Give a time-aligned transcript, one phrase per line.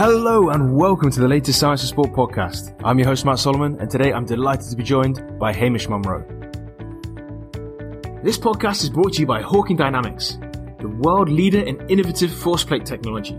[0.00, 2.72] Hello and welcome to the latest Science of Sport podcast.
[2.84, 6.20] I'm your host Matt Solomon, and today I'm delighted to be joined by Hamish Munro.
[8.22, 10.38] This podcast is brought to you by Hawkin Dynamics,
[10.78, 13.34] the world leader in innovative force plate technology.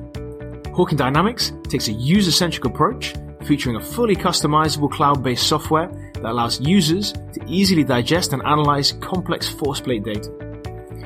[0.73, 3.13] Hawkin Dynamics takes a user-centric approach,
[3.45, 9.47] featuring a fully customizable cloud-based software that allows users to easily digest and analyze complex
[9.47, 10.29] force plate data.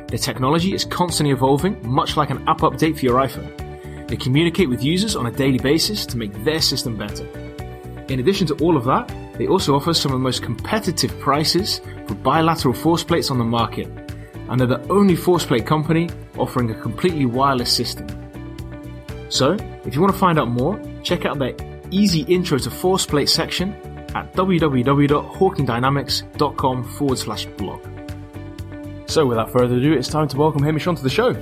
[0.07, 3.62] The technology is constantly evolving, much like an app update for your iPhone.
[4.13, 7.25] They communicate with users on a daily basis to make their system better.
[8.09, 11.81] In addition to all of that, they also offer some of the most competitive prices
[12.05, 16.69] for bilateral force plates on the market, and they're the only force plate company offering
[16.69, 18.07] a completely wireless system.
[19.29, 21.55] So, if you want to find out more, check out their
[21.89, 23.73] easy intro to force plate section
[24.13, 27.83] at www.hawkindynamics.com forward slash blog.
[29.07, 31.33] So, without further ado, it's time to welcome Hamish onto the show.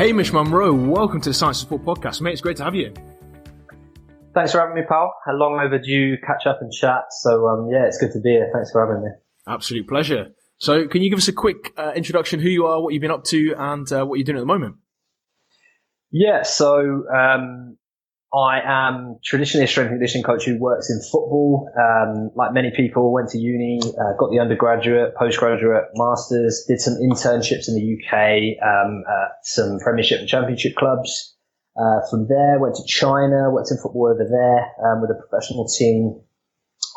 [0.00, 2.22] Hamish Munro, welcome to the Science of Sport podcast.
[2.22, 2.94] Mate, it's great to have you.
[4.32, 5.14] Thanks for having me, pal.
[5.28, 7.02] A long overdue catch up and chat.
[7.10, 8.48] So, um, yeah, it's good to be here.
[8.50, 9.10] Thanks for having me.
[9.46, 10.28] Absolute pleasure.
[10.56, 13.10] So, can you give us a quick uh, introduction, who you are, what you've been
[13.10, 14.76] up to, and uh, what you're doing at the moment?
[16.10, 17.76] Yeah, so um,
[18.32, 21.68] I am traditionally a strength and conditioning coach who works in football.
[21.74, 26.94] Um, like many people, went to uni, uh, got the undergraduate, postgraduate, masters, did some
[27.02, 29.02] internships in the UK, um,
[29.42, 31.34] some Premiership and Championship clubs.
[31.76, 35.66] Uh, from there, went to China, worked in football over there um, with a professional
[35.66, 36.20] team,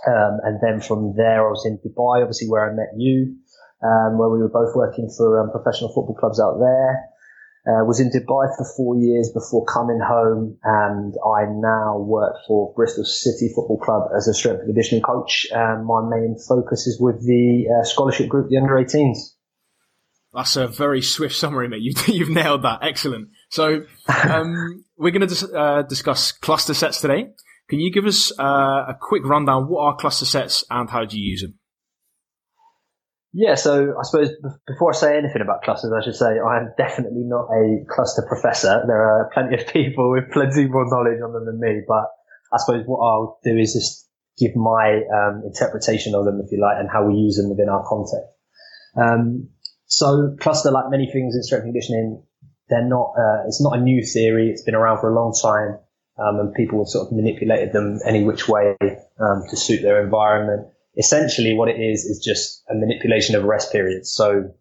[0.06, 3.38] um, and then from there, I was in Dubai, obviously where I met you,
[3.82, 7.13] um, where we were both working for um, professional football clubs out there.
[7.66, 12.74] Uh, was in Dubai for four years before coming home, and I now work for
[12.76, 15.48] Bristol City Football Club as a strength and conditioning coach.
[15.50, 19.18] And my main focus is with the uh, scholarship group, the under 18s.
[20.34, 21.82] That's a very swift summary, mate.
[21.84, 22.80] You've, you've nailed that.
[22.82, 23.30] Excellent.
[23.50, 27.28] So, um, we're going to dis- uh, discuss cluster sets today.
[27.70, 28.44] Can you give us uh,
[28.90, 29.70] a quick rundown?
[29.70, 31.60] What are cluster sets and how do you use them?
[33.36, 34.30] Yeah, so I suppose
[34.68, 38.24] before I say anything about clusters, I should say I am definitely not a cluster
[38.28, 38.84] professor.
[38.86, 42.06] There are plenty of people with plenty more knowledge on them than me, but
[42.54, 44.08] I suppose what I'll do is just
[44.38, 47.70] give my um, interpretation of them, if you like, and how we use them within
[47.70, 48.30] our context.
[48.96, 49.50] Um,
[49.88, 52.22] so cluster, like many things in strength conditioning,
[52.70, 53.14] they're not.
[53.18, 54.52] Uh, it's not a new theory.
[54.52, 55.80] It's been around for a long time,
[56.22, 58.78] um, and people have sort of manipulated them any which way
[59.20, 60.68] um, to suit their environment
[60.98, 64.12] essentially what it is is just a manipulation of rest periods.
[64.12, 64.52] So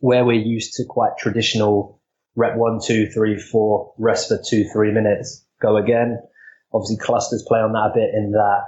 [0.00, 2.00] where we're used to quite traditional
[2.36, 6.18] rep one, two, three, four, rest for two, three minutes, go again.
[6.72, 8.64] Obviously clusters play on that a bit in that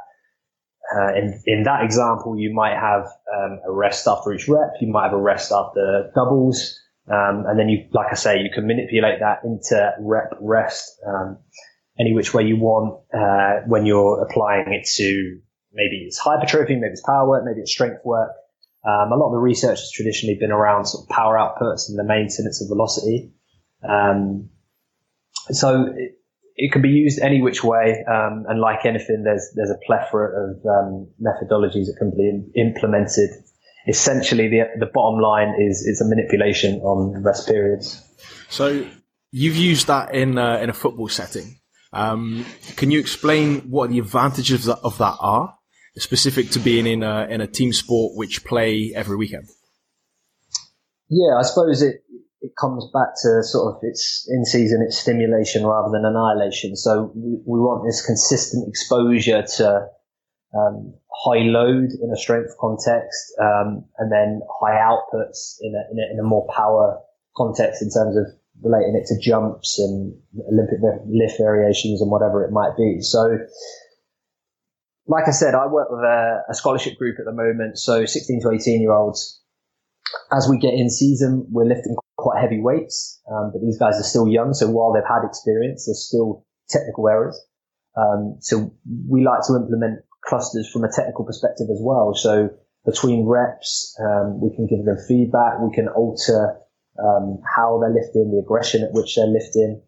[0.95, 4.75] uh, in, in that example, you might have um, a rest after each rep.
[4.81, 6.79] You might have a rest after doubles.
[7.09, 11.39] Um, and then you, like I say, you can manipulate that into rep rest, um,
[11.99, 15.41] any which way you want, uh, when you're applying it to
[15.77, 18.31] maybe it's hypertrophy, maybe it's power work, maybe it's strength work.
[18.85, 21.99] Um, a lot of the research has traditionally been around sort of power outputs and
[21.99, 23.33] the maintenance of velocity.
[23.87, 24.51] Um,
[25.51, 26.19] so it,
[26.55, 30.51] it, can be used any which way, um, and like anything, there's there's a plethora
[30.51, 33.31] of um, methodologies that can be implemented.
[33.89, 38.03] Essentially, the the bottom line is is a manipulation on rest periods.
[38.49, 38.87] So
[39.31, 41.61] you've used that in uh, in a football setting.
[41.93, 42.45] Um,
[42.77, 45.56] can you explain what the advantages of that, of that are?
[45.99, 49.49] Specific to being in a, in a team sport which play every weekend?
[51.09, 52.03] Yeah, I suppose it,
[52.41, 56.77] it comes back to sort of it's in season, it's stimulation rather than annihilation.
[56.77, 59.87] So we, we want this consistent exposure to
[60.55, 65.99] um, high load in a strength context, um, and then high outputs in a, in
[65.99, 66.99] a, in a more power
[67.37, 68.27] context in terms of
[68.63, 70.15] relating it to jumps and
[70.51, 73.01] Olympic lift variations and whatever it might be.
[73.01, 73.39] So
[75.07, 77.79] like I said, I work with a, a, scholarship group at the moment.
[77.79, 79.41] So 16 to 18 year olds,
[80.33, 83.21] as we get in season, we're lifting quite heavy weights.
[83.31, 84.53] Um, but these guys are still young.
[84.53, 87.41] So while they've had experience, there's still technical errors.
[87.97, 88.75] Um, so
[89.09, 92.15] we like to implement clusters from a technical perspective as well.
[92.15, 92.51] So
[92.85, 95.61] between reps, um, we can give them feedback.
[95.61, 96.59] We can alter
[96.99, 99.83] um, how they're lifting, the aggression at which they're lifting.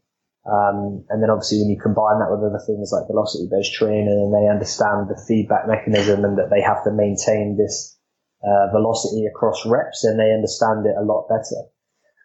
[0.48, 4.16] Um, and then obviously when you combine that with other things like velocity based training
[4.16, 7.98] and they understand the feedback mechanism and that they have to maintain this
[8.40, 11.68] uh, velocity across reps, then they understand it a lot better.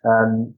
[0.07, 0.55] Um,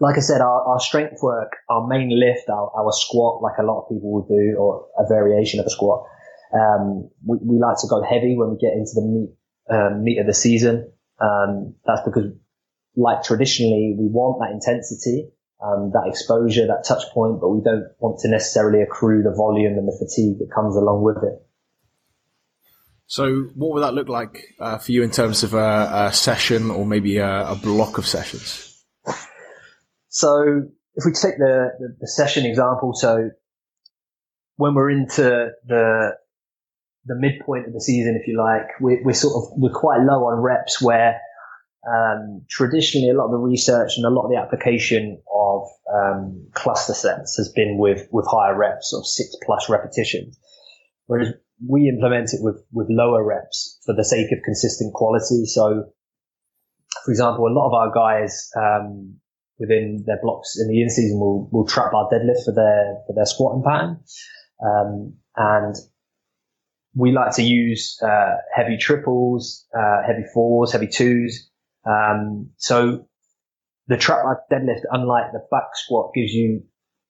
[0.00, 3.64] like I said, our, our, strength work, our main lift, our, our, squat, like a
[3.64, 6.04] lot of people would do, or a variation of a squat,
[6.54, 9.30] um, we, we, like to go heavy when we get into the meat,
[9.70, 10.92] um, meat of the season.
[11.20, 12.30] Um, that's because,
[12.96, 15.30] like traditionally, we want that intensity,
[15.62, 19.76] um, that exposure, that touch point, but we don't want to necessarily accrue the volume
[19.76, 21.44] and the fatigue that comes along with it.
[23.06, 26.70] So, what would that look like uh, for you in terms of a, a session
[26.70, 28.84] or maybe a, a, block of sessions?
[30.08, 30.62] So,
[30.94, 33.30] if we take the, the, the session example, so
[34.56, 36.16] when we're into the
[37.06, 40.26] the midpoint of the season, if you like, we're, we're sort of we're quite low
[40.26, 41.18] on reps where
[41.86, 45.62] um, traditionally a lot of the research and a lot of the application of
[45.94, 50.38] um, cluster sets has been with with higher reps of six plus repetitions,
[51.06, 51.32] whereas
[51.66, 55.44] we implement it with with lower reps for the sake of consistent quality.
[55.46, 55.84] So,
[57.04, 59.16] for example, a lot of our guys um,
[59.58, 63.14] within their blocks in the in season will will trap bar deadlift for their for
[63.14, 64.00] their squatting pattern,
[64.64, 65.76] um, and
[66.94, 71.48] we like to use uh, heavy triples, uh, heavy fours, heavy twos.
[71.84, 73.08] Um, so
[73.86, 76.62] the trap deadlift, unlike the back squat, gives you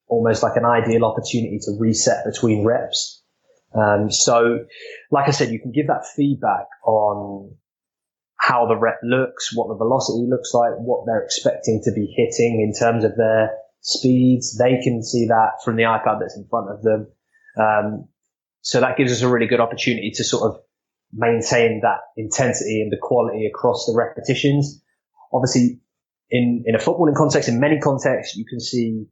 [0.07, 3.23] almost like an ideal opportunity to reset between reps.
[3.75, 4.65] Um, so,
[5.11, 7.55] like I said, you can give that feedback on
[8.37, 12.61] how the rep looks, what the velocity looks like, what they're expecting to be hitting
[12.63, 13.51] in terms of their
[13.81, 14.57] speeds.
[14.57, 17.09] They can see that from the iPad that's in front of them.
[17.59, 18.09] Um,
[18.61, 20.61] so that gives us a really good opportunity to sort of
[21.13, 24.83] maintain that intensity and the quality across the repetitions.
[25.33, 25.81] Obviously,
[26.31, 29.07] in, in a footballing context, in many contexts, you can see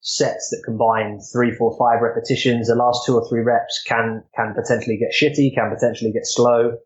[0.00, 2.68] sets that combine three, four, five repetitions.
[2.68, 6.76] The last two or three reps can, can potentially get shitty, can potentially get slow.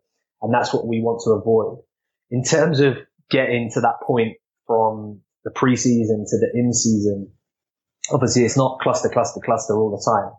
[0.41, 1.83] And that's what we want to avoid.
[2.31, 2.97] In terms of
[3.29, 7.31] getting to that point from the preseason to the in season,
[8.11, 10.31] obviously it's not cluster, cluster, cluster all the time.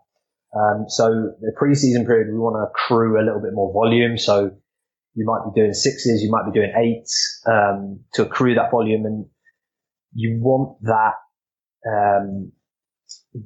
[0.54, 4.18] Um, so the preseason period, we want to accrue a little bit more volume.
[4.18, 4.50] So
[5.14, 9.04] you might be doing sixes, you might be doing eights, um, to accrue that volume
[9.06, 9.26] and
[10.14, 11.14] you want that,
[11.86, 12.52] um,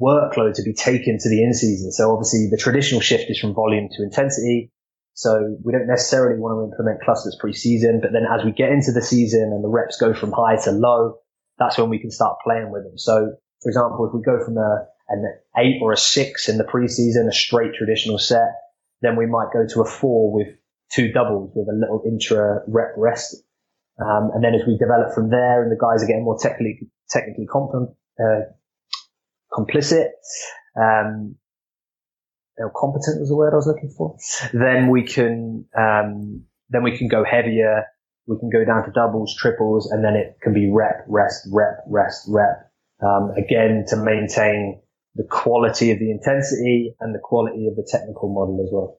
[0.01, 1.93] workload to be taken to the in season.
[1.93, 4.73] So obviously the traditional shift is from volume to intensity.
[5.15, 8.93] So we don't necessarily want to implement clusters pre-season, but then as we get into
[8.93, 11.15] the season and the reps go from high to low,
[11.59, 12.99] that's when we can start playing with them.
[12.99, 13.33] So
[13.63, 15.25] for example, if we go from a an
[15.57, 18.55] eight or a six in the preseason, a straight traditional set.
[19.03, 20.49] Then we might go to a four with
[20.93, 23.37] two doubles with a little intra rep rest.
[23.99, 26.89] Um, and then as we develop from there and the guys are getting more technically,
[27.09, 28.41] technically comp- uh,
[29.53, 30.11] complicit,
[30.77, 31.37] um,
[32.75, 34.17] competent was the word I was looking for.
[34.53, 37.85] Then we can, um, then we can go heavier.
[38.27, 41.85] We can go down to doubles, triples, and then it can be rep, rest, rep,
[41.87, 42.71] rest, rep.
[43.01, 44.81] Um, again, to maintain
[45.17, 48.99] the quality of the intensity and the quality of the technical model as well.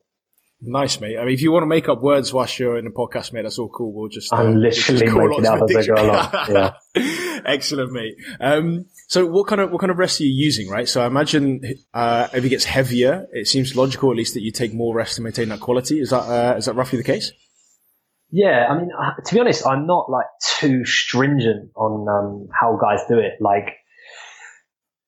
[0.60, 1.20] Nice, mate.
[1.20, 3.44] I mean, if you want to make up words whilst you're in the podcast, mate,
[3.44, 3.94] that's all cool.
[3.94, 6.74] We'll just, uh, I'm literally just making up as I go along.
[6.96, 7.42] Yeah.
[7.46, 8.16] Excellent, mate.
[8.40, 10.90] Um, so what kind of, what kind of rest are you using, right?
[10.90, 11.62] So I imagine,
[11.94, 15.18] uh, if it gets heavier, it seems logical at least that you take more rest
[15.18, 16.00] to maintain that quality.
[16.00, 17.32] Is that, uh, is that roughly the case?
[18.32, 20.26] Yeah, I mean, uh, to be honest, I'm not like
[20.58, 23.34] too stringent on um, how guys do it.
[23.40, 23.77] Like,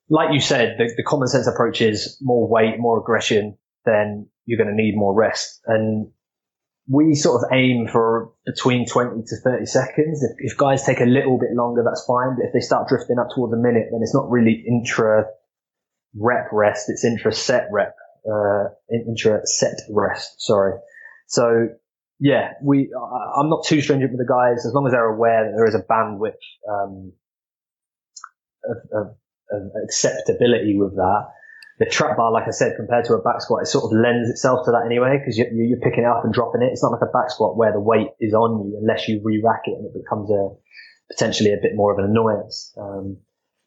[0.09, 4.57] like you said, the, the common sense approach is more weight, more aggression, then you're
[4.57, 5.61] going to need more rest.
[5.65, 6.11] And
[6.88, 10.23] we sort of aim for between 20 to 30 seconds.
[10.23, 12.35] If, if, guys take a little bit longer, that's fine.
[12.35, 15.25] But if they start drifting up towards a minute, then it's not really intra
[16.16, 16.89] rep rest.
[16.89, 20.42] It's intra set rep, uh, intra set rest.
[20.42, 20.80] Sorry.
[21.28, 21.68] So
[22.19, 22.89] yeah, we,
[23.37, 25.75] I'm not too stringent with the guys as long as they're aware that there is
[25.75, 26.33] a bandwidth,
[26.68, 27.13] um,
[28.66, 29.16] of, of
[29.51, 31.27] of acceptability with that.
[31.79, 34.29] The trap bar, like I said, compared to a back squat, it sort of lends
[34.29, 36.69] itself to that anyway because you're, you're picking it up and dropping it.
[36.71, 39.61] It's not like a back squat where the weight is on you unless you re-rack
[39.65, 40.49] it and it becomes a
[41.09, 42.73] potentially a bit more of an annoyance.
[42.77, 43.18] Um,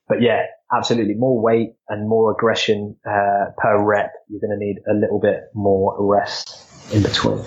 [0.09, 0.43] but yeah,
[0.75, 4.13] absolutely more weight and more aggression uh, per rep.
[4.29, 7.45] You're going to need a little bit more rest in between.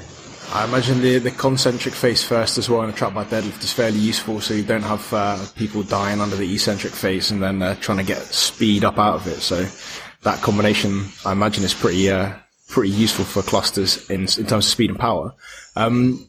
[0.53, 3.73] I imagine the, the concentric phase first as well in a trap bar deadlift is
[3.73, 7.61] fairly useful so you don't have uh, people dying under the eccentric phase and then
[7.61, 9.41] uh, trying to get speed up out of it.
[9.41, 9.65] So
[10.23, 12.33] that combination, I imagine, is pretty uh,
[12.67, 15.33] pretty useful for clusters in, in terms of speed and power.
[15.75, 16.27] Um,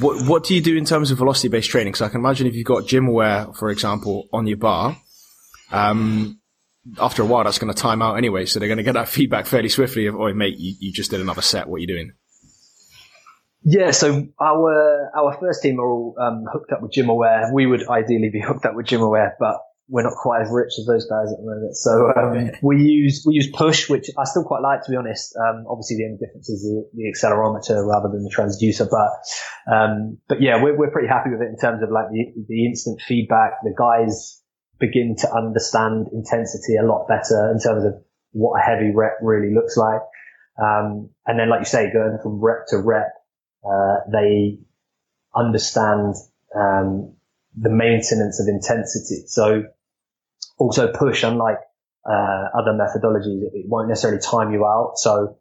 [0.00, 1.92] what what do you do in terms of velocity based training?
[1.92, 4.96] Because I can imagine if you've got GymAware, for example, on your bar,
[5.70, 6.40] um,
[6.98, 8.46] after a while that's going to time out anyway.
[8.46, 11.10] So they're going to get that feedback fairly swiftly of, "Oh, mate, you, you just
[11.10, 11.68] did another set.
[11.68, 12.12] What are you doing?"
[13.68, 17.52] Yeah, so our our first team are all um, hooked up with GymAware.
[17.52, 19.58] We would ideally be hooked up with GymAware, but
[19.88, 21.74] we're not quite as rich as those guys at the moment.
[21.74, 25.34] So um, we use we use Push, which I still quite like to be honest.
[25.34, 28.86] Um, obviously, the only difference is the, the accelerometer rather than the transducer.
[28.86, 29.10] But
[29.66, 32.66] um, but yeah, we're we're pretty happy with it in terms of like the the
[32.66, 33.62] instant feedback.
[33.64, 34.40] The guys
[34.78, 37.94] begin to understand intensity a lot better in terms of
[38.30, 40.02] what a heavy rep really looks like.
[40.62, 43.10] Um, and then, like you say, going from rep to rep,
[43.66, 44.58] uh, they
[45.34, 46.14] understand
[46.54, 47.14] um,
[47.56, 49.24] the maintenance of intensity.
[49.26, 49.64] So
[50.58, 51.58] also push, unlike
[52.08, 54.92] uh, other methodologies, it, won't necessarily time you out.
[54.96, 55.38] So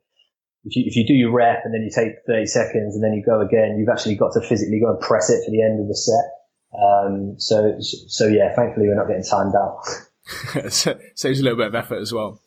[0.63, 3.13] if you, if you do your rep and then you take 30 seconds and then
[3.13, 5.79] you go again, you've actually got to physically go and press it for the end
[5.79, 6.32] of the set.
[6.77, 10.72] Um, so, so yeah, thankfully we're not getting timed out.
[11.15, 12.41] Saves a little bit of effort as well.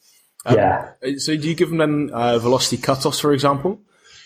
[0.45, 0.93] Um, yeah.
[1.19, 3.81] So do you give them uh, velocity cutoffs, for example?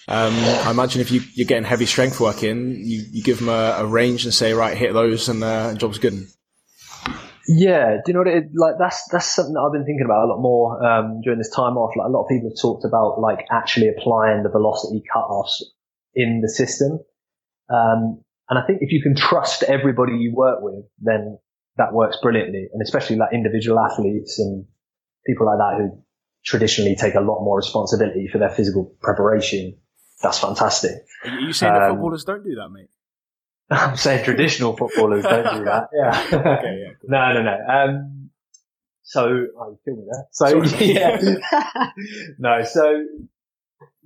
[0.08, 3.48] Um, I imagine if you, you're getting heavy strength work in, you, you give them
[3.48, 6.26] a, a range and say, right, hit those and uh, job's good.
[7.48, 8.74] Yeah, do you know what it like?
[8.78, 11.76] That's that's something that I've been thinking about a lot more um, during this time
[11.76, 11.96] off.
[11.96, 15.60] Like a lot of people have talked about like actually applying the velocity cutoffs
[16.14, 17.00] in the system,
[17.68, 21.38] um, and I think if you can trust everybody you work with, then
[21.78, 22.68] that works brilliantly.
[22.72, 24.66] And especially like individual athletes and
[25.26, 26.02] people like that who
[26.44, 29.78] traditionally take a lot more responsibility for their physical preparation.
[30.22, 31.04] That's fantastic.
[31.24, 32.88] Are you saying um, that footballers don't do that, mate?
[33.70, 35.88] I'm saying traditional footballers don't do that.
[35.92, 36.26] Yeah.
[36.32, 36.92] okay, yeah.
[37.00, 37.08] Cool.
[37.08, 37.56] No, no, no.
[37.68, 38.30] Um,
[39.02, 40.26] so, oh, you me there.
[40.30, 41.90] So, yeah.
[42.38, 43.04] no, so,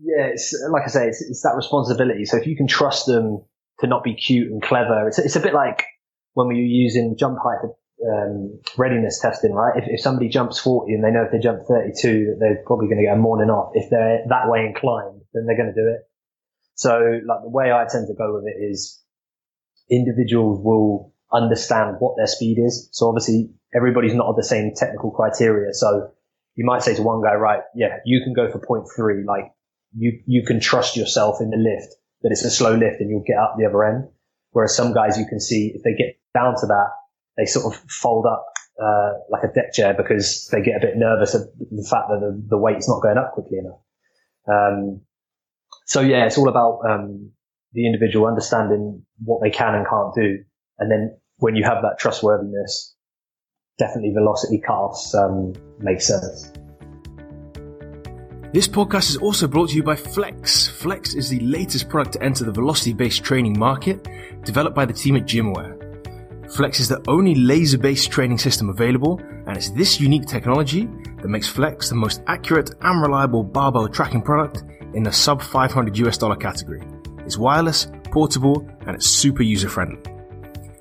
[0.00, 2.24] yeah, it's, like I say, it's, it's, that responsibility.
[2.24, 3.44] So if you can trust them
[3.80, 5.84] to not be cute and clever, it's, it's a bit like
[6.32, 7.70] when we were using jump height
[8.04, 9.76] um, readiness testing, right?
[9.76, 12.88] If, if somebody jumps 40 and they know if they jump 32 that they're probably
[12.88, 15.80] going to get a morning off, if they're that way inclined, then they're going to
[15.80, 16.05] do it.
[16.76, 19.02] So like the way I tend to go with it is
[19.90, 22.88] individuals will understand what their speed is.
[22.92, 25.72] So obviously everybody's not at the same technical criteria.
[25.72, 26.10] So
[26.54, 28.60] you might say to one guy, right, yeah, you can go for
[28.94, 29.24] three.
[29.24, 29.52] Like
[29.96, 33.24] you, you can trust yourself in the lift that it's a slow lift and you'll
[33.26, 34.08] get up the other end.
[34.50, 36.90] Whereas some guys you can see if they get down to that,
[37.38, 38.46] they sort of fold up,
[38.82, 42.20] uh, like a deck chair because they get a bit nervous of the fact that
[42.20, 43.80] the, the weight's not going up quickly enough.
[44.46, 45.00] Um,
[45.86, 47.30] so yeah, it's all about, um,
[47.72, 50.38] the individual understanding what they can and can't do.
[50.78, 52.94] And then when you have that trustworthiness,
[53.78, 56.52] definitely velocity cutoffs um, make sense.
[58.52, 60.68] This podcast is also brought to you by Flex.
[60.68, 64.08] Flex is the latest product to enter the velocity based training market,
[64.44, 65.74] developed by the team at Gymaware.
[66.50, 70.88] Flex is the only laser based training system available, and it's this unique technology
[71.20, 74.62] that makes Flex the most accurate and reliable barbell tracking product
[74.96, 76.82] in the sub 500 US dollar category.
[77.26, 80.00] It's wireless, portable, and it's super user friendly.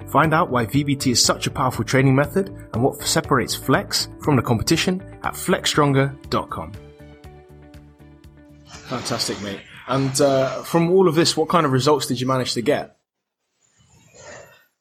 [0.07, 4.38] Find out why VBT is such a powerful training method and what separates Flex from
[4.38, 6.72] the competition at flexstronger.com.
[8.65, 9.60] Fantastic, mate.
[9.88, 12.95] And uh, from all of this, what kind of results did you manage to get?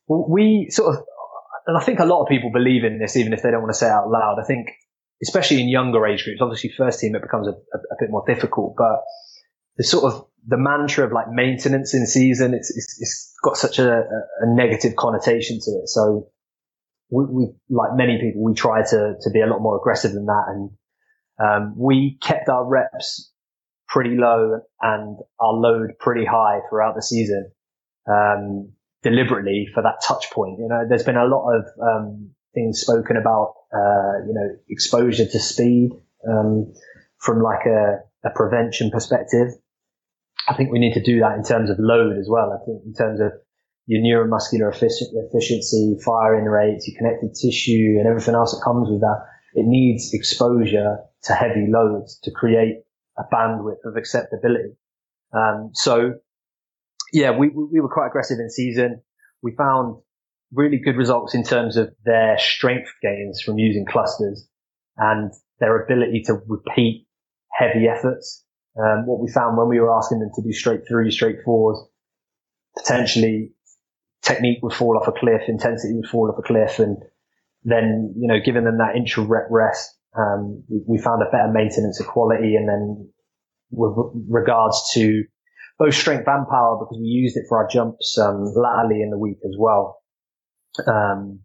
[0.06, 1.04] We sort of,
[1.66, 3.72] and I think a lot of people believe in this, even if they don't want
[3.72, 4.38] to say it out loud.
[4.40, 4.68] I think,
[5.22, 8.22] especially in younger age groups, obviously first team it becomes a, a, a bit more
[8.26, 9.02] difficult, but
[9.76, 13.78] the sort of the mantra of like maintenance in season, it's, it's, it's got such
[13.78, 14.04] a,
[14.40, 15.88] a, negative connotation to it.
[15.88, 16.28] So
[17.10, 20.26] we, we, like many people, we try to, to be a lot more aggressive than
[20.26, 20.44] that.
[20.48, 20.70] And,
[21.42, 23.32] um, we kept our reps
[23.88, 27.50] pretty low and our load pretty high throughout the season,
[28.06, 30.58] um, deliberately for that touch point.
[30.58, 35.26] You know, there's been a lot of, um, things spoken about, uh, you know, exposure
[35.26, 35.90] to speed,
[36.28, 36.72] um,
[37.18, 39.48] from like a, a prevention perspective.
[40.48, 42.52] I think we need to do that in terms of load as well.
[42.52, 43.32] I think in terms of
[43.86, 49.26] your neuromuscular efficiency, firing rates, your connective tissue and everything else that comes with that.
[49.54, 52.76] It needs exposure to heavy loads to create
[53.18, 54.76] a bandwidth of acceptability.
[55.32, 56.14] Um, so
[57.12, 59.02] yeah, we, we were quite aggressive in season.
[59.42, 59.98] We found
[60.52, 64.48] really good results in terms of their strength gains from using clusters
[64.96, 67.06] and their ability to repeat
[67.52, 68.43] heavy efforts.
[68.76, 71.78] Um, what we found when we were asking them to do straight through, straight fours,
[72.76, 73.52] potentially
[74.22, 76.96] technique would fall off a cliff, intensity would fall off a cliff, and
[77.62, 81.52] then you know, giving them that intra rep rest, um, we, we, found a better
[81.52, 83.10] maintenance of quality, and then
[83.70, 83.94] with
[84.28, 85.24] regards to
[85.78, 89.18] both strength and power, because we used it for our jumps um, laterally in the
[89.18, 89.98] week as well,
[90.86, 91.40] um,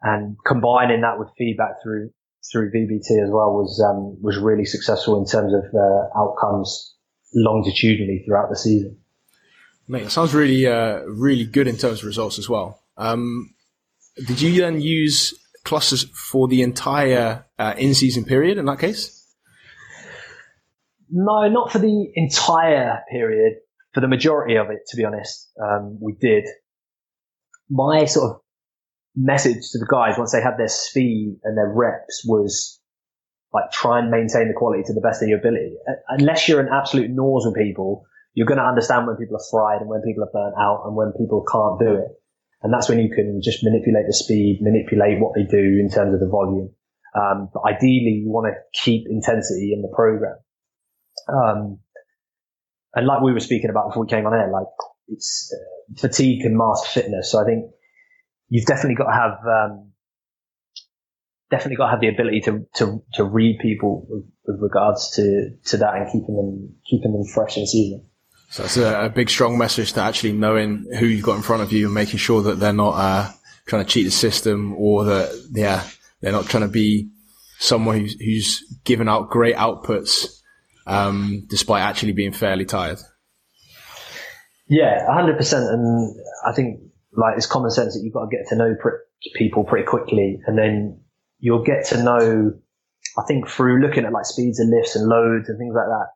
[0.00, 2.10] and combining that with feedback through
[2.50, 6.94] through VBT as well was um, was really successful in terms of uh, outcomes
[7.34, 8.98] longitudinally throughout the season.
[9.86, 12.82] Mate, that sounds really uh, really good in terms of results as well.
[12.96, 13.54] Um,
[14.26, 19.14] did you then use clusters for the entire uh, in-season period in that case?
[21.10, 23.54] No, not for the entire period.
[23.94, 26.44] For the majority of it, to be honest, um, we did.
[27.70, 28.40] My sort of
[29.18, 32.80] message to the guys once they had their speed and their reps was
[33.52, 35.74] like try and maintain the quality to the best of your ability.
[36.08, 39.80] Unless you're an absolute nose with people, you're going to understand when people are fried
[39.80, 42.14] and when people are burnt out and when people can't do it.
[42.62, 46.14] And that's when you can just manipulate the speed, manipulate what they do in terms
[46.14, 46.70] of the volume.
[47.14, 50.36] Um, but ideally, you want to keep intensity in the program.
[51.28, 51.78] Um,
[52.94, 54.66] and like we were speaking about before we came on air, like
[55.08, 57.32] it's uh, fatigue can mask fitness.
[57.32, 57.70] So I think
[58.48, 59.92] you've definitely got to have um,
[61.50, 65.50] definitely got to have the ability to to, to read people with, with, regards to
[65.66, 68.06] to that and keeping them keeping them fresh in season.
[68.50, 71.62] So it's a, a, big, strong message to actually knowing who you've got in front
[71.62, 73.30] of you and making sure that they're not uh,
[73.66, 75.84] trying to cheat the system or that yeah
[76.20, 77.10] they're not trying to be
[77.58, 80.38] someone who's, who's given out great outputs
[80.86, 82.98] um, despite actually being fairly tired.
[84.68, 85.64] Yeah, hundred percent.
[85.64, 86.80] And I think
[87.12, 88.74] like it's common sense that you've got to get to know
[89.34, 91.00] people pretty quickly, and then
[91.38, 92.52] you'll get to know.
[93.16, 96.08] I think through looking at like speeds and lifts and loads and things like that.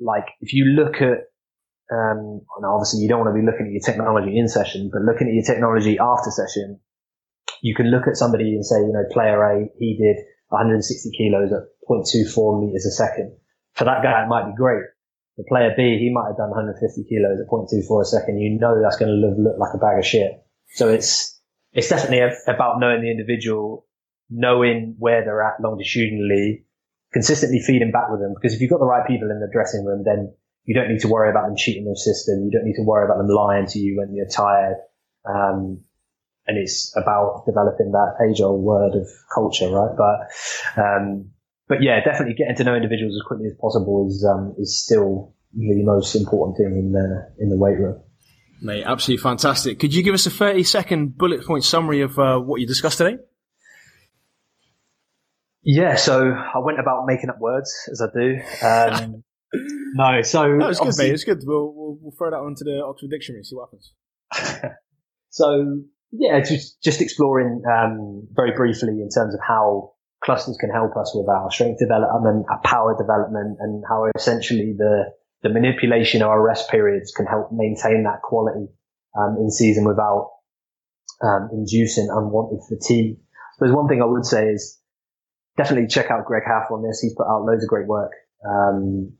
[0.00, 1.28] Like if you look at,
[1.92, 5.28] um, obviously you don't want to be looking at your technology in session, but looking
[5.28, 6.80] at your technology after session,
[7.60, 11.52] you can look at somebody and say, you know, player A, he did 160 kilos
[11.52, 13.36] at 0.24 meters a second.
[13.74, 14.84] For that guy, it might be great.
[15.42, 18.38] The player B, he might have done 150 kilos at 0.24 a second.
[18.38, 20.38] You know that's going to look, look like a bag of shit.
[20.78, 21.34] So it's,
[21.72, 23.84] it's definitely about knowing the individual,
[24.30, 26.64] knowing where they're at longitudinally,
[27.12, 28.34] consistently feeding back with them.
[28.38, 30.32] Because if you've got the right people in the dressing room, then
[30.62, 32.44] you don't need to worry about them cheating the system.
[32.44, 34.76] You don't need to worry about them lying to you when you're tired.
[35.26, 35.82] Um,
[36.46, 39.96] and it's about developing that age old word of culture, right?
[39.96, 41.32] But, um,
[41.72, 45.32] but yeah, definitely getting to know individuals as quickly as possible is, um, is still
[45.54, 47.98] the most important thing in the, in the weight room.
[48.60, 49.80] Mate, absolutely fantastic.
[49.80, 52.98] Could you give us a 30 second bullet point summary of uh, what you discussed
[52.98, 53.16] today?
[55.62, 58.40] Yeah, so I went about making up words as I do.
[58.62, 59.24] Um,
[59.94, 61.14] no, so that was good, mate.
[61.14, 61.40] It's good.
[61.42, 64.74] We'll, we'll, we'll throw that onto the Oxford Dictionary, see what happens.
[65.30, 69.92] so yeah, just just exploring um, very briefly in terms of how
[70.22, 75.12] clusters can help us with our strength development, our power development, and how essentially the
[75.42, 78.68] the manipulation of our rest periods can help maintain that quality
[79.18, 80.30] um, in season without
[81.20, 83.18] um, inducing unwanted fatigue.
[83.58, 84.78] There's one thing I would say is
[85.56, 87.00] definitely check out Greg Haff on this.
[87.00, 88.12] He's put out loads of great work.
[88.48, 89.14] Um,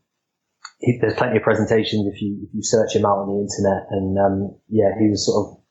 [0.79, 3.87] he, there's plenty of presentations if you if you search him out on the internet,
[3.91, 5.62] and um, yeah, he was sort of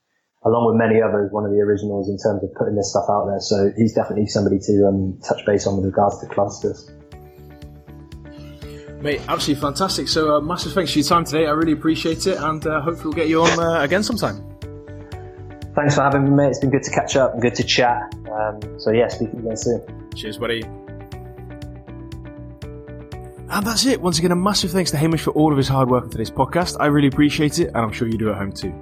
[0.45, 3.25] along with many others, one of the originals in terms of putting this stuff out
[3.27, 3.39] there.
[3.39, 6.89] So he's definitely somebody to um, touch base on with regards to clusters.
[9.01, 10.07] Mate, absolutely fantastic.
[10.07, 11.45] So, uh, massive thanks for your time today.
[11.45, 14.41] I really appreciate it, and uh, hopefully we'll get you on uh, again sometime.
[15.75, 16.49] Thanks for having me, mate.
[16.49, 18.01] It's been good to catch up and good to chat.
[18.31, 20.09] Um, so, yeah, speak to you again soon.
[20.15, 20.61] Cheers, buddy.
[23.49, 24.01] And that's it.
[24.01, 26.31] Once again, a massive thanks to Hamish for all of his hard work on today's
[26.31, 26.77] podcast.
[26.79, 28.73] I really appreciate it, and I'm sure you do at home too.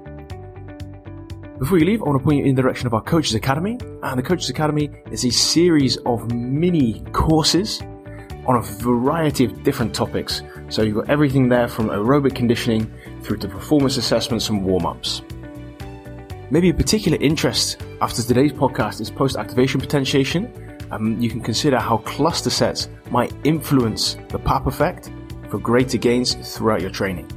[1.62, 3.78] Before you leave, I want to point you in the direction of our Coaches Academy.
[4.02, 7.84] And the Coaches Academy is a series of mini courses
[8.48, 10.42] on a variety of different topics.
[10.70, 15.22] So you've got everything there from aerobic conditioning through to performance assessments and warm ups.
[16.50, 20.52] Maybe a particular interest after today's podcast is post activation potentiation.
[20.90, 25.12] Um, you can consider how cluster sets might influence the PAP effect
[25.52, 27.32] for greater gains throughout your training.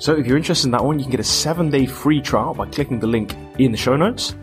[0.00, 2.54] So if you're interested in that one, you can get a seven day free trial
[2.54, 4.34] by clicking the link in the show notes.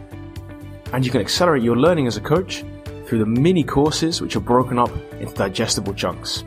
[0.94, 2.64] And you can accelerate your learning as a coach
[3.08, 6.44] through the mini courses, which are broken up into digestible chunks.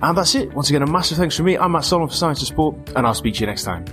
[0.00, 0.54] And that's it.
[0.54, 1.58] Once again, a massive thanks from me.
[1.58, 3.84] I'm Matt Solomon for Science of Sport, and I'll speak to you next time.